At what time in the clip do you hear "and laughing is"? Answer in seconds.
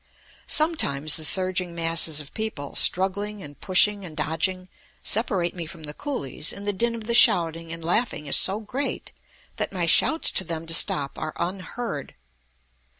7.71-8.35